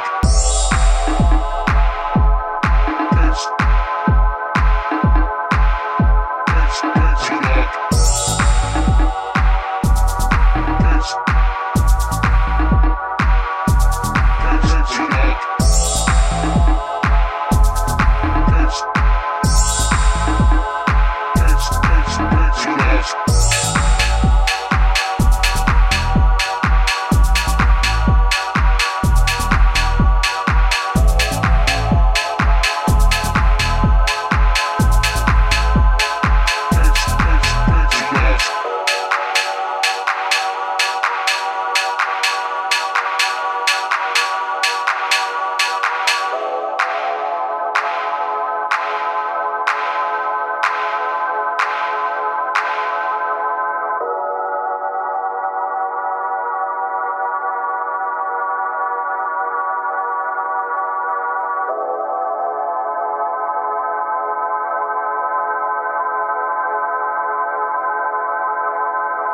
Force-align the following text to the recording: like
like 0.00 0.29